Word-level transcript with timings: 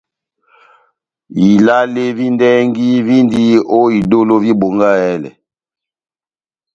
Ilale 1.47 2.03
vi 2.17 2.25
ndɛhɛgi 2.33 2.87
víndi 3.07 3.43
ó 3.77 3.79
idólo 3.99 4.35
vi 4.43 4.51
Bongahɛlɛ. 4.59 5.29